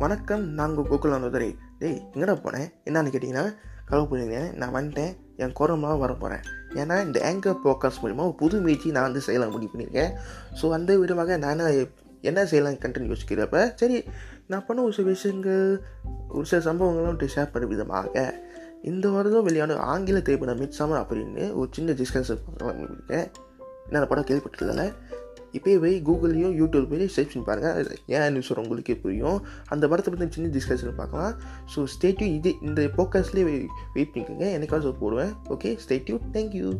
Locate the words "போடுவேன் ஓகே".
35.04-35.72